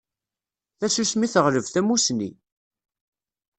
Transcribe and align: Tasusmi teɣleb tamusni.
Tasusmi 0.79 1.27
teɣleb 1.33 1.65
tamusni. 1.73 2.31